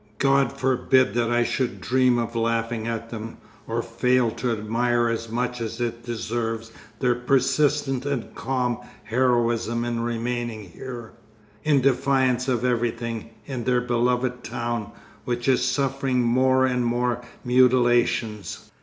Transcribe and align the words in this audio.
God 0.17 0.51
forbid 0.51 1.13
that 1.13 1.29
I 1.29 1.43
should 1.43 1.79
dream 1.79 2.17
of 2.17 2.35
laughing 2.35 2.87
at 2.87 3.11
them, 3.11 3.37
or 3.67 3.83
fail 3.83 4.31
to 4.31 4.51
admire 4.51 5.07
as 5.09 5.29
much 5.29 5.61
as 5.61 5.79
it 5.79 6.03
deserves 6.03 6.71
their 6.99 7.13
persistent 7.13 8.03
and 8.07 8.33
calm 8.33 8.79
heroism 9.03 9.85
in 9.85 9.99
remaining 9.99 10.63
here, 10.63 11.11
in 11.63 11.81
defiance 11.81 12.47
of 12.47 12.65
everything, 12.65 13.29
in 13.45 13.63
their 13.63 13.81
beloved 13.81 14.43
town, 14.43 14.91
which 15.23 15.47
is 15.47 15.63
suffering 15.63 16.23
more 16.23 16.65
and 16.65 16.83
more 16.83 17.21
mutilations. 17.45 18.71